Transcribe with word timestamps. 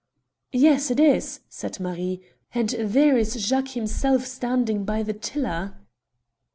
"Yes, 0.51 0.89
it 0.89 0.99
is," 0.99 1.41
said 1.47 1.79
Marie; 1.79 2.23
"and 2.55 2.69
there 2.69 3.19
is 3.19 3.35
Jacques 3.35 3.75
himself 3.75 4.25
standing 4.25 4.83
by 4.83 5.03
the 5.03 5.13
tiller." 5.13 5.75